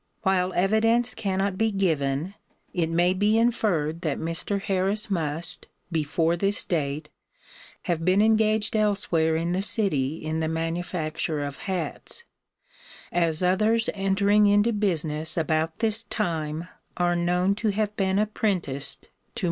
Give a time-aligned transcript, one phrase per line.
[0.23, 2.33] While evidence cannot be given,
[2.73, 4.59] it may be inferred that Mr.
[4.59, 7.09] Harris must, before this date,
[7.83, 12.23] have been engaged elsewhere in the city in the manufacture of hats,
[13.11, 19.09] as others entering into business about this time are known to have been apprenticed to
[19.09, 19.09] Mr.
[19.09, 19.35] Harris.